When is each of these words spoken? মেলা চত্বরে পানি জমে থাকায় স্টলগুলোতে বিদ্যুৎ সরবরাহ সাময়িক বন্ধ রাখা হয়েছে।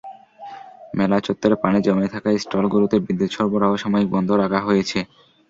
মেলা 0.93 1.17
চত্বরে 1.19 1.55
পানি 1.63 1.79
জমে 1.85 2.07
থাকায় 2.13 2.37
স্টলগুলোতে 2.37 2.95
বিদ্যুৎ 3.05 3.31
সরবরাহ 3.33 3.71
সাময়িক 3.83 4.07
বন্ধ 4.15 4.29
রাখা 4.41 4.59
হয়েছে। 4.67 4.99